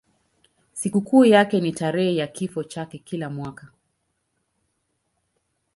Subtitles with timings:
[0.73, 3.67] Sikukuu yake ni tarehe ya kifo chake kila mwaka.